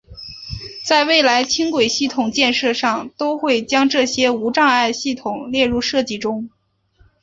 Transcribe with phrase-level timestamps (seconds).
[0.83, 6.49] 在未来轻轨系统建设上都会将这些无障碍系统列入设计中。